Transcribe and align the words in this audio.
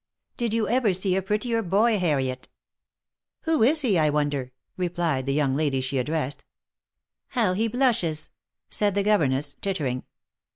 "Did 0.35 0.51
you 0.51 0.67
ever 0.67 0.93
see 0.93 1.15
a 1.15 1.21
prettier 1.21 1.61
boy, 1.61 1.99
Harriet 1.99 2.49
?""Who 3.43 3.61
is 3.61 3.81
he, 3.81 3.99
I 3.99 4.09
wonder?" 4.09 4.51
replied 4.75 5.27
the 5.27 5.33
young 5.35 5.53
lady 5.53 5.79
she 5.79 5.99
addressed." 5.99 6.43
How 7.37 7.53
he 7.53 7.67
blushes!" 7.67 8.31
said 8.71 8.95
the 8.95 9.03
governess, 9.03 9.53
tittering. 9.53 10.01